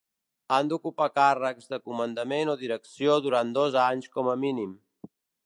[0.55, 4.75] Han d'ocupar càrrecs de comandament o direcció durant dos anys com a mínim.